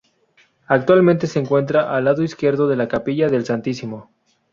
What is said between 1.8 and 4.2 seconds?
al lado izquierdo de la capilla del Santísimo.